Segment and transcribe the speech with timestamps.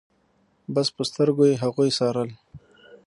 [0.73, 2.29] بس په سترګو يې هغوی څارل.